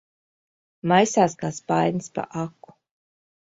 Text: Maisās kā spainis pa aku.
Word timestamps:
Maisās 0.93 1.37
kā 1.43 1.53
spainis 1.59 2.11
pa 2.19 2.27
aku. 2.49 2.79